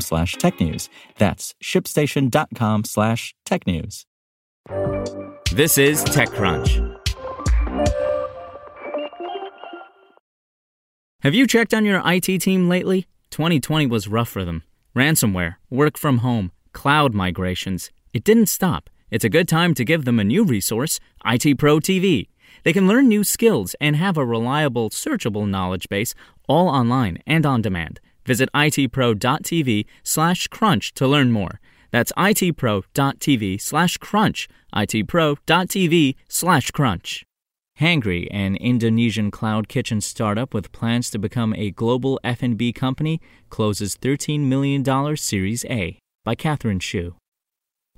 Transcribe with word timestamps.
slash 0.00 0.36
technews. 0.36 0.88
That's 1.18 1.54
shipstation.com 1.62 2.84
slash 2.84 3.34
technews. 3.46 4.04
This 5.52 5.78
is 5.78 6.02
TechCrunch. 6.04 6.94
Have 11.20 11.34
you 11.34 11.46
checked 11.46 11.72
on 11.72 11.84
your 11.84 12.02
IT 12.04 12.38
team 12.40 12.68
lately? 12.68 13.06
2020 13.30 13.86
was 13.86 14.08
rough 14.08 14.28
for 14.28 14.44
them. 14.44 14.62
Ransomware, 14.94 15.56
work 15.70 15.96
from 15.96 16.18
home, 16.18 16.52
cloud 16.72 17.14
migrations. 17.14 17.90
It 18.12 18.24
didn't 18.24 18.46
stop. 18.46 18.90
It's 19.10 19.24
a 19.24 19.28
good 19.28 19.48
time 19.48 19.74
to 19.74 19.84
give 19.84 20.04
them 20.04 20.20
a 20.20 20.24
new 20.24 20.44
resource, 20.44 21.00
IT 21.24 21.58
Pro 21.58 21.78
TV. 21.78 22.28
They 22.62 22.72
can 22.72 22.86
learn 22.86 23.08
new 23.08 23.24
skills 23.24 23.74
and 23.80 23.96
have 23.96 24.16
a 24.16 24.24
reliable, 24.24 24.90
searchable 24.90 25.48
knowledge 25.48 25.88
base 25.88 26.14
all 26.48 26.68
online 26.68 27.18
and 27.26 27.46
on 27.46 27.62
demand. 27.62 28.00
Visit 28.26 28.48
itpro.tv 28.54 29.86
slash 30.02 30.48
crunch 30.48 30.92
to 30.94 31.06
learn 31.06 31.32
more. 31.32 31.60
That's 31.90 32.12
itpro.tv 32.12 33.60
slash 33.60 33.96
crunch, 33.98 34.48
itpro.tv 34.74 36.16
slash 36.28 36.70
crunch. 36.70 37.24
Hangry, 37.80 38.28
an 38.30 38.54
Indonesian 38.54 39.32
cloud 39.32 39.66
kitchen 39.68 40.00
startup 40.00 40.54
with 40.54 40.70
plans 40.70 41.10
to 41.10 41.18
become 41.18 41.52
a 41.54 41.72
global 41.72 42.20
F&B 42.22 42.72
company, 42.72 43.20
closes 43.50 43.96
$13 43.96 44.40
million 44.40 45.16
Series 45.16 45.64
A 45.64 45.98
by 46.24 46.36
Catherine 46.36 46.78
Shu. 46.78 47.16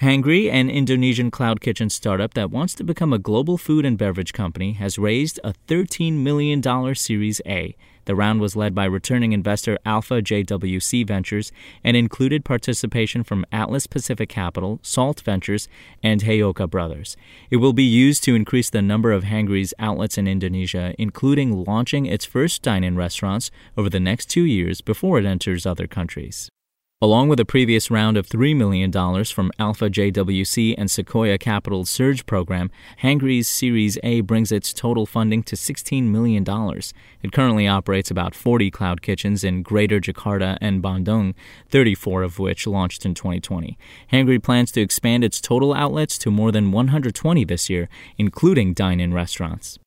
Hangry, 0.00 0.50
an 0.50 0.70
Indonesian 0.70 1.30
cloud 1.30 1.60
kitchen 1.60 1.90
startup 1.90 2.34
that 2.34 2.50
wants 2.50 2.74
to 2.74 2.84
become 2.84 3.12
a 3.12 3.18
global 3.18 3.58
food 3.58 3.84
and 3.84 3.98
beverage 3.98 4.32
company, 4.32 4.72
has 4.72 4.98
raised 4.98 5.38
a 5.44 5.54
$13 5.68 6.14
million 6.14 6.62
Series 6.94 7.40
A. 7.46 7.76
The 8.06 8.14
round 8.14 8.40
was 8.40 8.56
led 8.56 8.74
by 8.74 8.84
returning 8.84 9.32
investor 9.32 9.78
Alpha 9.84 10.22
JWC 10.22 11.06
Ventures 11.06 11.52
and 11.82 11.96
included 11.96 12.44
participation 12.44 13.24
from 13.24 13.46
Atlas 13.50 13.86
Pacific 13.86 14.28
Capital, 14.28 14.78
Salt 14.82 15.20
Ventures, 15.22 15.68
and 16.02 16.22
Heyokha 16.22 16.68
Brothers. 16.68 17.16
It 17.50 17.56
will 17.56 17.72
be 17.72 17.84
used 17.84 18.22
to 18.24 18.34
increase 18.34 18.70
the 18.70 18.82
number 18.82 19.12
of 19.12 19.24
Hangry's 19.24 19.74
outlets 19.78 20.18
in 20.18 20.28
Indonesia, 20.28 20.94
including 20.98 21.64
launching 21.64 22.06
its 22.06 22.24
first 22.24 22.62
dine 22.62 22.84
in 22.84 22.96
restaurants 22.96 23.50
over 23.76 23.88
the 23.88 24.00
next 24.00 24.26
two 24.26 24.44
years 24.44 24.80
before 24.80 25.18
it 25.18 25.24
enters 25.24 25.66
other 25.66 25.86
countries. 25.86 26.50
Along 27.02 27.28
with 27.28 27.40
a 27.40 27.44
previous 27.44 27.90
round 27.90 28.16
of 28.16 28.28
$3 28.28 28.56
million 28.56 28.90
from 29.24 29.50
Alpha 29.58 29.90
JWC 29.90 30.76
and 30.78 30.88
Sequoia 30.88 31.36
Capital's 31.36 31.90
Surge 31.90 32.24
program, 32.24 32.70
Hangry's 32.98 33.48
Series 33.48 33.98
A 34.04 34.20
brings 34.20 34.52
its 34.52 34.72
total 34.72 35.04
funding 35.04 35.42
to 35.42 35.56
$16 35.56 36.04
million. 36.04 36.44
It 37.22 37.32
currently 37.32 37.66
operates 37.66 38.12
about 38.12 38.34
40 38.34 38.70
cloud 38.70 39.02
kitchens 39.02 39.42
in 39.42 39.62
Greater 39.62 40.00
Jakarta 40.00 40.56
and 40.60 40.82
Bandung, 40.82 41.34
34 41.68 42.22
of 42.22 42.38
which 42.38 42.66
launched 42.66 43.04
in 43.04 43.12
2020. 43.12 43.76
Hangry 44.12 44.42
plans 44.42 44.70
to 44.72 44.80
expand 44.80 45.24
its 45.24 45.40
total 45.40 45.74
outlets 45.74 46.16
to 46.18 46.30
more 46.30 46.52
than 46.52 46.70
120 46.70 47.44
this 47.44 47.68
year, 47.68 47.88
including 48.16 48.72
dine 48.72 49.00
in 49.00 49.12
restaurants. 49.12 49.78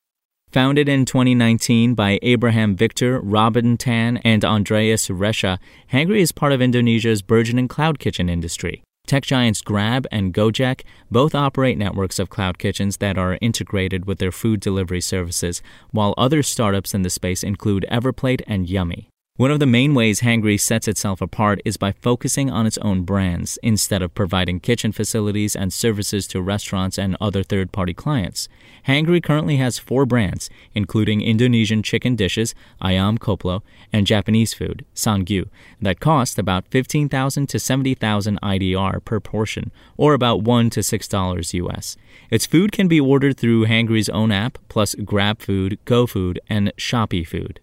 Founded 0.52 0.88
in 0.88 1.04
2019 1.04 1.92
by 1.92 2.18
Abraham 2.22 2.74
Viktor, 2.74 3.20
Robin 3.20 3.76
Tan, 3.76 4.16
and 4.24 4.42
Andreas 4.46 5.08
Resha, 5.08 5.58
Hangry 5.92 6.20
is 6.20 6.32
part 6.32 6.52
of 6.52 6.62
Indonesia's 6.62 7.20
burgeoning 7.20 7.68
cloud 7.68 7.98
kitchen 7.98 8.30
industry. 8.30 8.82
Tech 9.06 9.24
giants 9.24 9.60
Grab 9.60 10.06
and 10.10 10.32
Gojek 10.32 10.84
both 11.10 11.34
operate 11.34 11.76
networks 11.76 12.18
of 12.18 12.30
cloud 12.30 12.56
kitchens 12.56 12.96
that 12.96 13.18
are 13.18 13.36
integrated 13.42 14.06
with 14.06 14.20
their 14.20 14.32
food 14.32 14.60
delivery 14.60 15.02
services, 15.02 15.60
while 15.90 16.14
other 16.16 16.42
startups 16.42 16.94
in 16.94 17.02
the 17.02 17.10
space 17.10 17.42
include 17.42 17.84
Everplate 17.90 18.40
and 18.46 18.70
Yummy. 18.70 19.10
One 19.38 19.52
of 19.52 19.60
the 19.60 19.66
main 19.66 19.94
ways 19.94 20.22
Hangry 20.22 20.58
sets 20.58 20.88
itself 20.88 21.20
apart 21.20 21.60
is 21.64 21.76
by 21.76 21.92
focusing 21.92 22.50
on 22.50 22.66
its 22.66 22.76
own 22.78 23.02
brands 23.02 23.56
instead 23.62 24.02
of 24.02 24.12
providing 24.12 24.58
kitchen 24.58 24.90
facilities 24.90 25.54
and 25.54 25.72
services 25.72 26.26
to 26.26 26.42
restaurants 26.42 26.98
and 26.98 27.16
other 27.20 27.44
third 27.44 27.70
party 27.70 27.94
clients. 27.94 28.48
Hangry 28.88 29.22
currently 29.22 29.58
has 29.58 29.78
four 29.78 30.06
brands, 30.06 30.50
including 30.74 31.20
Indonesian 31.20 31.84
chicken 31.84 32.16
dishes, 32.16 32.52
Ayam 32.82 33.16
Koplo, 33.20 33.62
and 33.92 34.08
Japanese 34.08 34.54
food, 34.54 34.84
San 34.92 35.24
Gyu, 35.24 35.48
that 35.80 36.00
cost 36.00 36.36
about 36.36 36.66
15,000 36.72 37.48
to 37.48 37.60
70,000 37.60 38.40
IDR 38.42 39.04
per 39.04 39.20
portion, 39.20 39.70
or 39.96 40.14
about 40.14 40.42
1 40.42 40.68
to 40.70 40.80
$6 40.80 41.54
US. 41.54 41.96
Its 42.28 42.44
food 42.44 42.72
can 42.72 42.88
be 42.88 43.00
ordered 43.00 43.36
through 43.36 43.66
Hangry's 43.66 44.08
own 44.08 44.32
app, 44.32 44.58
plus 44.68 44.96
GrabFood, 44.96 45.78
GoFood, 45.86 46.38
and 46.48 46.72
Shopee 46.76 47.24
Food. 47.24 47.60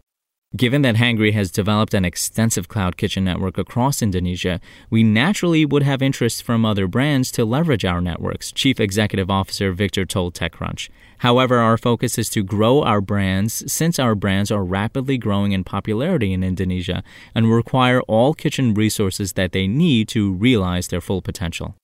Given 0.56 0.84
that 0.84 0.96
Hangry 0.96 1.34
has 1.34 1.52
developed 1.52 1.94
an 1.94 2.06
extensive 2.06 2.70
cloud 2.70 2.96
kitchen 2.96 3.26
network 3.26 3.58
across 3.58 4.02
Indonesia, 4.02 4.62
we 4.90 5.04
naturally 5.04 5.66
would 5.66 5.84
have 5.84 6.02
interest 6.02 6.44
from 6.44 6.64
other 6.64 6.88
brands 6.88 7.30
to 7.32 7.44
leverage 7.44 7.84
our 7.84 8.00
networks, 8.00 8.54
Chief 8.54 8.80
Executive 8.80 9.30
Officer 9.30 9.74
Viktor 9.74 10.06
told 10.06 10.34
TechCrunch. 10.34 10.88
However, 11.20 11.58
our 11.58 11.78
focus 11.78 12.18
is 12.18 12.30
to 12.30 12.44
grow 12.44 12.84
our 12.84 13.02
brands 13.02 13.70
since 13.70 14.00
our 14.00 14.16
brands 14.16 14.50
are 14.50 14.64
rapidly 14.64 15.18
growing 15.18 15.52
in 15.52 15.66
popularity 15.66 16.32
in 16.32 16.42
Indonesia 16.42 17.04
and 17.34 17.52
require 17.52 18.00
all 18.04 18.34
kitchen 18.34 18.74
resources 18.74 19.34
that 19.34 19.52
they 19.52 19.68
need 19.68 20.08
to 20.10 20.32
realize 20.32 20.88
their 20.88 21.02
full 21.02 21.22
potential. 21.22 21.76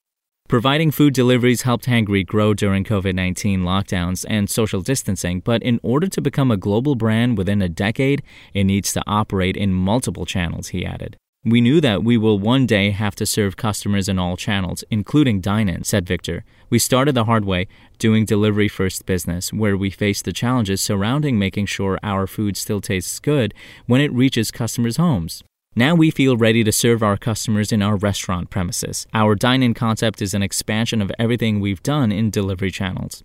Providing 0.52 0.90
food 0.90 1.14
deliveries 1.14 1.62
helped 1.62 1.86
Hangry 1.86 2.26
grow 2.26 2.52
during 2.52 2.84
COVID 2.84 3.14
19 3.14 3.62
lockdowns 3.62 4.26
and 4.28 4.50
social 4.50 4.82
distancing, 4.82 5.40
but 5.40 5.62
in 5.62 5.80
order 5.82 6.08
to 6.08 6.20
become 6.20 6.50
a 6.50 6.58
global 6.58 6.94
brand 6.94 7.38
within 7.38 7.62
a 7.62 7.70
decade, 7.70 8.22
it 8.52 8.64
needs 8.64 8.92
to 8.92 9.02
operate 9.06 9.56
in 9.56 9.72
multiple 9.72 10.26
channels, 10.26 10.68
he 10.68 10.84
added. 10.84 11.16
We 11.42 11.62
knew 11.62 11.80
that 11.80 12.04
we 12.04 12.18
will 12.18 12.38
one 12.38 12.66
day 12.66 12.90
have 12.90 13.14
to 13.14 13.24
serve 13.24 13.56
customers 13.56 14.10
in 14.10 14.18
all 14.18 14.36
channels, 14.36 14.84
including 14.90 15.40
dine 15.40 15.70
in, 15.70 15.84
said 15.84 16.06
Viktor. 16.06 16.44
We 16.68 16.78
started 16.78 17.14
the 17.14 17.24
hard 17.24 17.46
way, 17.46 17.66
doing 17.96 18.26
delivery 18.26 18.68
first 18.68 19.06
business, 19.06 19.54
where 19.54 19.78
we 19.78 19.88
faced 19.88 20.26
the 20.26 20.34
challenges 20.34 20.82
surrounding 20.82 21.38
making 21.38 21.64
sure 21.64 21.98
our 22.02 22.26
food 22.26 22.58
still 22.58 22.82
tastes 22.82 23.20
good 23.20 23.54
when 23.86 24.02
it 24.02 24.12
reaches 24.12 24.50
customers' 24.50 24.98
homes. 24.98 25.42
Now 25.74 25.94
we 25.94 26.10
feel 26.10 26.36
ready 26.36 26.62
to 26.64 26.70
serve 26.70 27.02
our 27.02 27.16
customers 27.16 27.72
in 27.72 27.80
our 27.80 27.96
restaurant 27.96 28.50
premises. 28.50 29.06
Our 29.14 29.34
dine 29.34 29.62
in 29.62 29.72
concept 29.72 30.20
is 30.20 30.34
an 30.34 30.42
expansion 30.42 31.00
of 31.00 31.10
everything 31.18 31.60
we've 31.60 31.82
done 31.82 32.12
in 32.12 32.28
delivery 32.28 32.70
channels. 32.70 33.24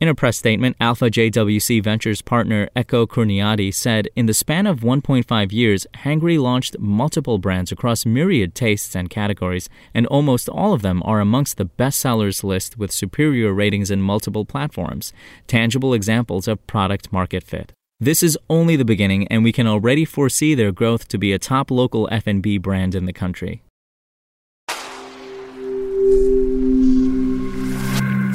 In 0.00 0.08
a 0.08 0.14
press 0.14 0.38
statement, 0.38 0.74
Alpha 0.80 1.10
JWC 1.10 1.84
Ventures 1.84 2.22
partner 2.22 2.66
Eko 2.74 3.06
Kurniadi 3.06 3.74
said 3.74 4.08
in 4.16 4.24
the 4.24 4.32
span 4.32 4.66
of 4.66 4.80
1.5 4.80 5.52
years, 5.52 5.86
Hangry 5.96 6.40
launched 6.40 6.78
multiple 6.78 7.36
brands 7.36 7.70
across 7.70 8.06
myriad 8.06 8.54
tastes 8.54 8.96
and 8.96 9.10
categories, 9.10 9.68
and 9.92 10.06
almost 10.06 10.48
all 10.48 10.72
of 10.72 10.80
them 10.80 11.02
are 11.04 11.20
amongst 11.20 11.58
the 11.58 11.66
bestsellers 11.66 12.42
list 12.42 12.78
with 12.78 12.90
superior 12.90 13.52
ratings 13.52 13.90
in 13.90 14.00
multiple 14.00 14.46
platforms, 14.46 15.12
tangible 15.46 15.92
examples 15.92 16.48
of 16.48 16.66
product 16.66 17.12
market 17.12 17.42
fit. 17.44 17.74
This 18.02 18.24
is 18.24 18.36
only 18.50 18.74
the 18.74 18.84
beginning, 18.84 19.28
and 19.28 19.44
we 19.44 19.52
can 19.52 19.68
already 19.68 20.04
foresee 20.04 20.56
their 20.56 20.72
growth 20.72 21.06
to 21.06 21.18
be 21.18 21.32
a 21.32 21.38
top 21.38 21.70
local 21.70 22.08
F&B 22.10 22.58
brand 22.58 22.96
in 22.96 23.04
the 23.04 23.12
country. 23.12 23.62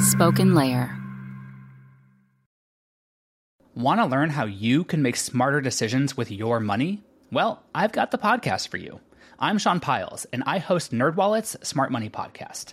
Spoken 0.00 0.54
Layer. 0.54 0.96
Want 3.74 4.00
to 4.00 4.06
learn 4.06 4.30
how 4.30 4.46
you 4.46 4.84
can 4.84 5.02
make 5.02 5.16
smarter 5.16 5.60
decisions 5.60 6.16
with 6.16 6.30
your 6.30 6.60
money? 6.60 7.02
Well, 7.30 7.62
I've 7.74 7.92
got 7.92 8.10
the 8.10 8.16
podcast 8.16 8.68
for 8.68 8.78
you. 8.78 9.00
I'm 9.38 9.58
Sean 9.58 9.80
Pyles, 9.80 10.24
and 10.32 10.42
I 10.46 10.60
host 10.60 10.92
NerdWallet's 10.92 11.58
Smart 11.68 11.92
Money 11.92 12.08
Podcast. 12.08 12.72